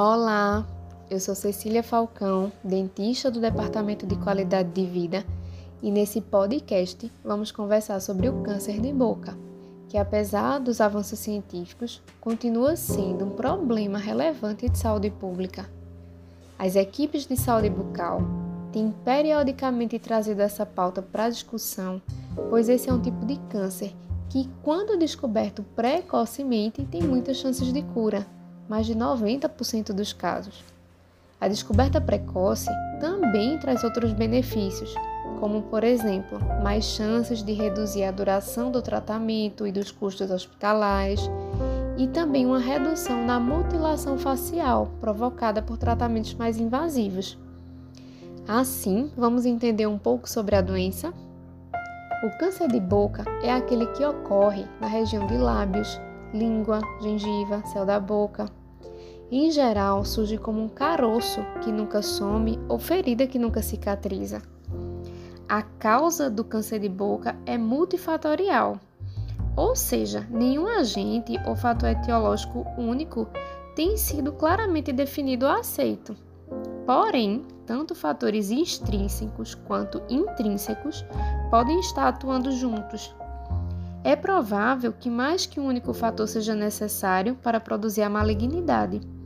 Olá, 0.00 0.64
eu 1.10 1.18
sou 1.18 1.34
Cecília 1.34 1.82
Falcão, 1.82 2.52
dentista 2.62 3.32
do 3.32 3.40
Departamento 3.40 4.06
de 4.06 4.14
Qualidade 4.14 4.70
de 4.70 4.86
Vida, 4.86 5.24
e 5.82 5.90
nesse 5.90 6.20
podcast 6.20 7.10
vamos 7.24 7.50
conversar 7.50 7.98
sobre 7.98 8.28
o 8.28 8.40
câncer 8.44 8.80
de 8.80 8.92
boca, 8.92 9.36
que 9.88 9.98
apesar 9.98 10.60
dos 10.60 10.80
avanços 10.80 11.18
científicos, 11.18 12.00
continua 12.20 12.76
sendo 12.76 13.24
um 13.24 13.30
problema 13.30 13.98
relevante 13.98 14.68
de 14.68 14.78
saúde 14.78 15.10
pública. 15.10 15.68
As 16.56 16.76
equipes 16.76 17.26
de 17.26 17.36
saúde 17.36 17.68
bucal 17.68 18.20
têm 18.70 18.94
periodicamente 19.04 19.98
trazido 19.98 20.42
essa 20.42 20.64
pauta 20.64 21.02
para 21.02 21.28
discussão, 21.28 22.00
pois 22.48 22.68
esse 22.68 22.88
é 22.88 22.92
um 22.92 23.02
tipo 23.02 23.26
de 23.26 23.34
câncer 23.50 23.92
que, 24.28 24.48
quando 24.62 24.96
descoberto 24.96 25.64
precocemente, 25.74 26.84
tem 26.84 27.02
muitas 27.02 27.38
chances 27.38 27.72
de 27.72 27.82
cura 27.82 28.24
mais 28.68 28.86
de 28.86 28.94
90% 28.94 29.92
dos 29.92 30.12
casos. 30.12 30.62
A 31.40 31.46
descoberta 31.48 32.00
precoce 32.00 32.68
também 33.00 33.58
traz 33.58 33.84
outros 33.84 34.12
benefícios, 34.12 34.92
como, 35.38 35.62
por 35.62 35.84
exemplo, 35.84 36.38
mais 36.62 36.84
chances 36.84 37.42
de 37.42 37.52
reduzir 37.52 38.04
a 38.04 38.10
duração 38.10 38.70
do 38.72 38.82
tratamento 38.82 39.66
e 39.66 39.72
dos 39.72 39.90
custos 39.90 40.30
hospitalares, 40.30 41.30
e 41.96 42.06
também 42.08 42.46
uma 42.46 42.58
redução 42.58 43.24
na 43.24 43.40
mutilação 43.40 44.18
facial 44.18 44.88
provocada 45.00 45.62
por 45.62 45.76
tratamentos 45.76 46.34
mais 46.34 46.58
invasivos. 46.58 47.38
Assim, 48.46 49.10
vamos 49.16 49.44
entender 49.44 49.86
um 49.86 49.98
pouco 49.98 50.28
sobre 50.28 50.56
a 50.56 50.60
doença? 50.60 51.12
O 52.24 52.30
câncer 52.38 52.66
de 52.68 52.80
boca 52.80 53.24
é 53.42 53.52
aquele 53.52 53.86
que 53.92 54.04
ocorre 54.04 54.66
na 54.80 54.88
região 54.88 55.26
de 55.26 55.36
lábios, 55.36 56.00
língua, 56.32 56.80
gengiva, 57.00 57.62
céu 57.66 57.84
da 57.84 58.00
boca. 58.00 58.46
Em 59.30 59.50
geral, 59.50 60.06
surge 60.06 60.38
como 60.38 60.62
um 60.62 60.68
caroço 60.70 61.44
que 61.62 61.70
nunca 61.70 62.00
some 62.00 62.58
ou 62.66 62.78
ferida 62.78 63.26
que 63.26 63.38
nunca 63.38 63.60
cicatriza. 63.60 64.40
A 65.46 65.60
causa 65.60 66.30
do 66.30 66.42
câncer 66.42 66.80
de 66.80 66.88
boca 66.88 67.36
é 67.44 67.58
multifatorial, 67.58 68.80
ou 69.54 69.76
seja, 69.76 70.26
nenhum 70.30 70.66
agente 70.66 71.38
ou 71.46 71.54
fator 71.54 71.90
etiológico 71.90 72.64
único 72.78 73.28
tem 73.76 73.98
sido 73.98 74.32
claramente 74.32 74.92
definido 74.92 75.44
ou 75.44 75.52
aceito. 75.52 76.16
Porém, 76.86 77.44
tanto 77.66 77.94
fatores 77.94 78.50
extrínsecos 78.50 79.54
quanto 79.54 80.02
intrínsecos 80.08 81.04
podem 81.50 81.78
estar 81.80 82.08
atuando 82.08 82.50
juntos, 82.50 83.14
é 84.04 84.16
provável 84.16 84.90
que 84.90 85.10
mais 85.10 85.44
que 85.44 85.60
um 85.60 85.66
único 85.66 85.92
fator 85.92 86.26
seja 86.26 86.54
necessário 86.54 87.34
para 87.42 87.60
produzir 87.60 88.02
a 88.02 88.08
malignidade. 88.08 89.17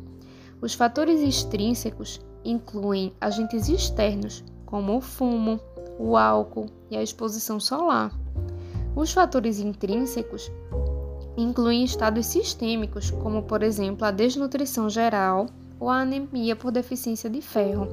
Os 0.62 0.74
fatores 0.74 1.20
extrínsecos 1.20 2.20
incluem 2.44 3.12
agentes 3.20 3.68
externos, 3.68 4.44
como 4.64 4.96
o 4.96 5.00
fumo, 5.00 5.58
o 5.98 6.16
álcool 6.16 6.66
e 6.88 6.96
a 6.96 7.02
exposição 7.02 7.58
solar. 7.58 8.16
Os 8.94 9.12
fatores 9.12 9.58
intrínsecos 9.58 10.52
incluem 11.36 11.82
estados 11.82 12.26
sistêmicos, 12.26 13.10
como 13.10 13.42
por 13.42 13.64
exemplo 13.64 14.06
a 14.06 14.12
desnutrição 14.12 14.88
geral 14.88 15.46
ou 15.80 15.90
a 15.90 16.02
anemia 16.02 16.54
por 16.54 16.70
deficiência 16.70 17.28
de 17.28 17.42
ferro. 17.42 17.88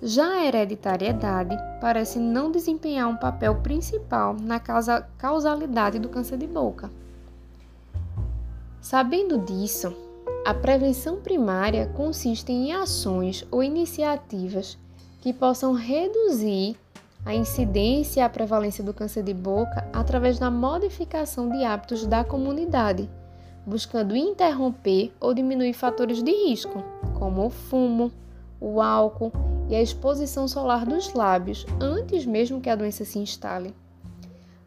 Já 0.00 0.32
a 0.32 0.46
hereditariedade 0.46 1.54
parece 1.78 2.18
não 2.18 2.50
desempenhar 2.50 3.06
um 3.06 3.16
papel 3.16 3.56
principal 3.56 4.34
na 4.34 4.58
causa, 4.58 5.06
causalidade 5.18 5.98
do 5.98 6.08
câncer 6.08 6.38
de 6.38 6.46
boca. 6.46 6.90
Sabendo 8.80 9.36
disso, 9.36 9.94
a 10.44 10.54
prevenção 10.54 11.20
primária 11.20 11.86
consiste 11.88 12.50
em 12.50 12.72
ações 12.72 13.46
ou 13.50 13.62
iniciativas 13.62 14.78
que 15.20 15.32
possam 15.32 15.74
reduzir 15.74 16.76
a 17.26 17.34
incidência 17.34 18.20
e 18.20 18.22
a 18.22 18.28
prevalência 18.28 18.82
do 18.82 18.94
câncer 18.94 19.22
de 19.22 19.34
boca 19.34 19.86
através 19.92 20.38
da 20.38 20.50
modificação 20.50 21.50
de 21.50 21.62
hábitos 21.62 22.06
da 22.06 22.24
comunidade, 22.24 23.08
buscando 23.66 24.16
interromper 24.16 25.12
ou 25.20 25.34
diminuir 25.34 25.74
fatores 25.74 26.22
de 26.22 26.32
risco, 26.32 26.82
como 27.18 27.44
o 27.44 27.50
fumo, 27.50 28.10
o 28.58 28.80
álcool 28.80 29.32
e 29.68 29.74
a 29.74 29.82
exposição 29.82 30.48
solar 30.48 30.86
dos 30.86 31.12
lábios 31.12 31.66
antes 31.78 32.24
mesmo 32.24 32.62
que 32.62 32.70
a 32.70 32.76
doença 32.76 33.04
se 33.04 33.18
instale. 33.18 33.74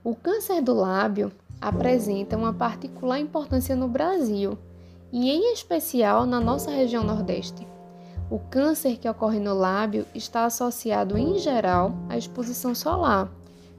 O 0.04 0.14
câncer 0.14 0.62
do 0.62 0.74
lábio 0.74 1.32
apresenta 1.60 2.38
uma 2.38 2.54
particular 2.54 3.20
importância 3.20 3.76
no 3.76 3.88
Brasil 3.88 4.56
e, 5.14 5.30
em 5.30 5.54
especial, 5.54 6.26
na 6.26 6.40
nossa 6.40 6.72
região 6.72 7.04
Nordeste. 7.04 7.68
O 8.32 8.40
câncer 8.40 8.98
que 8.98 9.08
ocorre 9.08 9.40
no 9.40 9.54
lábio 9.54 10.08
está 10.16 10.46
associado, 10.46 11.16
em 11.16 11.38
geral, 11.38 11.94
à 12.10 12.18
exposição 12.18 12.74
solar, 12.74 13.32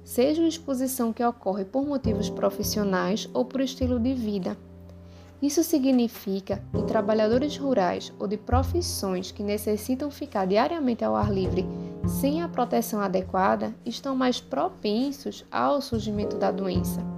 seja 0.05 0.41
uma 0.41 0.49
exposição 0.49 1.13
que 1.13 1.25
ocorre 1.25 1.65
por 1.65 1.85
motivos 1.85 2.31
profissionais 2.31 3.29
ou 3.35 3.45
por 3.45 3.61
estilo 3.61 3.99
de 3.99 4.15
vida. 4.15 4.57
Isso 5.43 5.65
significa 5.65 6.63
que 6.73 6.83
trabalhadores 6.85 7.57
rurais 7.57 8.13
ou 8.19 8.29
de 8.29 8.37
profissões 8.37 9.33
que 9.33 9.43
necessitam 9.43 10.11
ficar 10.11 10.47
diariamente 10.47 11.05
ao 11.05 11.17
ar 11.17 11.33
livre 11.33 11.67
sem 12.07 12.43
a 12.43 12.49
proteção 12.49 13.01
adequada 13.01 13.75
estão 13.85 14.15
mais 14.15 14.41
propensos 14.41 15.45
ao 15.51 15.81
surgimento 15.81 16.37
da 16.37 16.53
doença. 16.53 17.14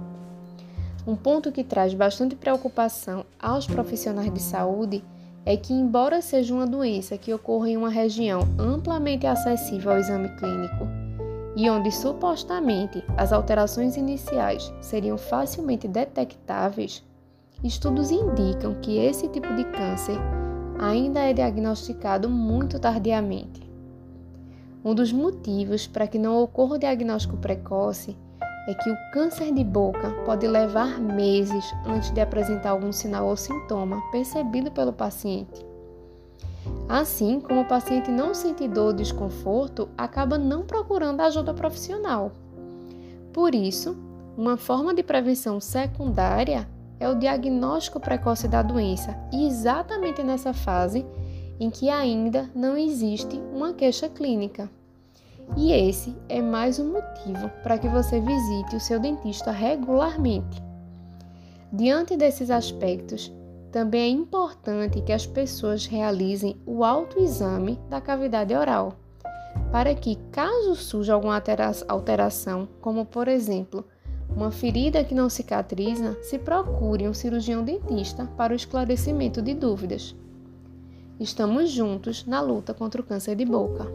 Um 1.07 1.15
ponto 1.15 1.51
que 1.51 1.63
traz 1.63 1.93
bastante 1.93 2.35
preocupação 2.35 3.25
aos 3.39 3.65
profissionais 3.65 4.31
de 4.33 4.41
saúde 4.41 5.03
é 5.45 5.55
que, 5.55 5.73
embora 5.73 6.21
seja 6.21 6.53
uma 6.53 6.67
doença 6.67 7.17
que 7.17 7.33
ocorre 7.33 7.71
em 7.71 7.77
uma 7.77 7.89
região 7.89 8.41
amplamente 8.59 9.25
acessível 9.25 9.91
ao 9.91 9.97
exame 9.97 10.27
clínico 10.35 10.85
e 11.55 11.69
onde 11.69 11.91
supostamente 11.91 13.01
as 13.15 13.31
alterações 13.31 13.95
iniciais 13.95 14.71
seriam 14.81 15.17
facilmente 15.17 15.87
detectáveis, 15.87 17.01
Estudos 17.63 18.11
indicam 18.11 18.75
que 18.75 18.99
esse 18.99 19.27
tipo 19.29 19.51
de 19.55 19.63
câncer 19.63 20.17
ainda 20.77 21.21
é 21.21 21.33
diagnosticado 21.33 22.29
muito 22.29 22.79
tardiamente. 22.79 23.67
Um 24.85 24.93
dos 24.93 25.11
motivos 25.11 25.87
para 25.87 26.05
que 26.05 26.19
não 26.19 26.39
ocorra 26.43 26.75
o 26.75 26.77
diagnóstico 26.77 27.35
precoce 27.37 28.15
é 28.67 28.73
que 28.73 28.91
o 28.91 28.97
câncer 29.13 29.53
de 29.53 29.63
boca 29.63 30.11
pode 30.25 30.45
levar 30.45 30.99
meses 30.99 31.65
antes 31.85 32.11
de 32.11 32.19
apresentar 32.19 32.71
algum 32.71 32.91
sinal 32.91 33.27
ou 33.27 33.37
sintoma 33.37 34.01
percebido 34.11 34.69
pelo 34.69 34.91
paciente. 34.91 35.65
Assim, 36.89 37.39
como 37.39 37.61
o 37.61 37.67
paciente 37.67 38.11
não 38.11 38.33
sente 38.33 38.67
dor 38.67 38.87
ou 38.87 38.93
desconforto, 38.93 39.89
acaba 39.97 40.37
não 40.37 40.63
procurando 40.63 41.21
ajuda 41.21 41.53
profissional. 41.53 42.31
Por 43.33 43.55
isso, 43.55 43.95
uma 44.37 44.57
forma 44.57 44.93
de 44.93 45.01
prevenção 45.01 45.59
secundária 45.59 46.67
é 46.99 47.07
o 47.07 47.15
diagnóstico 47.15 47.99
precoce 47.99 48.47
da 48.47 48.61
doença, 48.61 49.17
exatamente 49.31 50.23
nessa 50.23 50.53
fase 50.53 51.05
em 51.59 51.69
que 51.69 51.89
ainda 51.89 52.49
não 52.55 52.77
existe 52.77 53.39
uma 53.53 53.73
queixa 53.73 54.07
clínica. 54.07 54.69
E 55.55 55.71
esse 55.71 56.15
é 56.27 56.41
mais 56.41 56.79
um 56.79 56.91
motivo 56.91 57.49
para 57.63 57.77
que 57.77 57.87
você 57.87 58.19
visite 58.19 58.75
o 58.75 58.79
seu 58.79 58.99
dentista 58.99 59.51
regularmente. 59.51 60.61
Diante 61.71 62.17
desses 62.17 62.49
aspectos, 62.49 63.31
também 63.71 64.01
é 64.01 64.09
importante 64.09 65.01
que 65.01 65.11
as 65.11 65.25
pessoas 65.25 65.85
realizem 65.85 66.59
o 66.65 66.83
autoexame 66.83 67.79
da 67.89 68.01
cavidade 68.01 68.53
oral, 68.53 68.93
para 69.71 69.93
que, 69.93 70.15
caso 70.31 70.75
surja 70.75 71.13
alguma 71.13 71.41
alteração, 71.87 72.67
como 72.81 73.05
por 73.05 73.27
exemplo 73.27 73.85
uma 74.29 74.51
ferida 74.51 75.03
que 75.03 75.15
não 75.15 75.29
cicatriza, 75.29 76.17
se 76.21 76.37
procure 76.37 77.07
um 77.07 77.13
cirurgião 77.13 77.63
dentista 77.63 78.25
para 78.37 78.53
o 78.53 78.55
esclarecimento 78.55 79.41
de 79.41 79.53
dúvidas. 79.53 80.15
Estamos 81.19 81.71
juntos 81.71 82.25
na 82.25 82.39
luta 82.39 82.73
contra 82.73 83.01
o 83.01 83.03
câncer 83.03 83.35
de 83.35 83.45
boca. 83.45 83.87